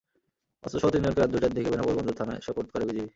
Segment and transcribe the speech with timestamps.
[0.63, 3.09] অস্ত্রসহ তিনজনকে রাত দুইটার দিকে বেনাপোল বন্দর থানায় সোপর্দ করে বিজিবি।